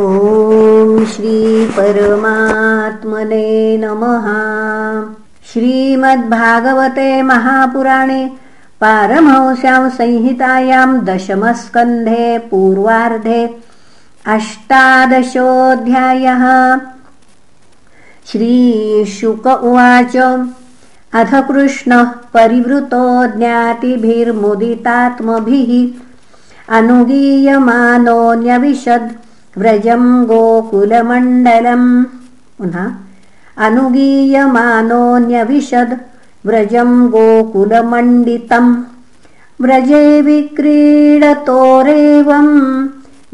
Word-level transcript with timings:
ॐ 0.00 1.04
श्रीपरमात्मने 1.12 1.76
नमः। 3.76 4.26
श्रीमद्भागवते 5.52 7.06
महापुराणे 7.30 8.20
पारमहंस्यां 8.80 9.88
संहितायां 9.96 10.90
दशमस्कन्धे 11.06 12.26
पूर्वार्धे 12.50 13.40
अष्टादशोऽध्यायः। 14.36 16.44
श्रीशुक 18.30 19.46
उवाच 19.46 20.14
अथ 21.20 21.32
कृष्णः 21.48 22.08
परिवृतो 22.34 23.04
ज्ञातिभिर्मुदितात्मभिः 23.36 25.72
अनुगीयमानोऽन्यविशद् 26.78 29.10
व्रजं 29.60 30.02
गोकुलमण्डलम् 30.30 31.88
पुनः 32.58 32.86
अनुगीयमानोऽन्यविशद् 33.66 35.94
व्रजं 36.46 36.90
गोकुलमण्डितम् 37.14 38.70
व्रजे 39.62 40.04
विक्रीडतोरेवम् 40.26 41.24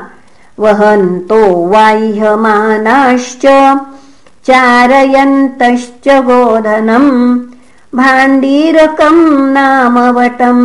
वहन्तो 0.58 1.68
वाह्यमानाश्च 1.68 3.46
चारयन्तश्च 4.50 6.06
गोधनम् 6.28 7.10
भाण्डीरकम् 7.98 9.22
नामवटम् 9.54 10.64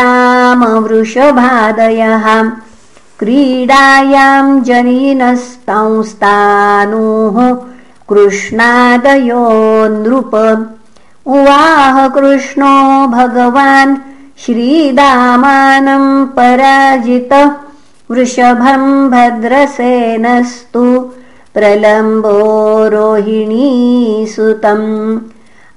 क्रीडायाम् 3.20 4.62
जनीनस्तंस्तानुः 4.70 5.28
कृष्णादयो 8.10 9.46
नृप 9.98 10.34
उवाह 11.38 11.96
कृष्णो 12.18 12.76
भगवान् 13.18 13.96
श्रीदामानम् 14.46 16.28
पराजित। 16.28 17.56
वृषभम् 18.12 19.10
भद्रसेनस्तु। 19.10 21.12
प्रलम्बो 21.54 22.88
रोहिणीसुतम्। 22.88 25.20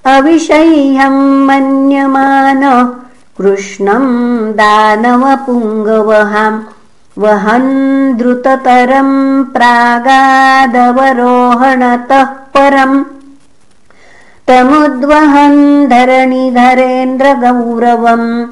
अविषह्यम् 0.05 1.47
मन्यमान। 1.47 2.93
कृष्णम् 3.37 4.53
दानवपुङ्गवहाम्। 4.53 6.61
वहन् 7.17 8.17
द्रुततरम् 8.17 9.45
प्रागादवरोहणतः 9.45 12.23
परम् 12.23 13.05
तमुद्वहन् 14.51 15.89
धरणिधरेन्द्रगौरवम् 15.89 18.45